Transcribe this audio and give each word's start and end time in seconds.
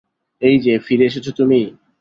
এই 0.41 0.55
যে, 0.59 0.73
ফিরে 0.79 1.05
এসেছো 1.05 1.31
তুমি! 1.31 1.59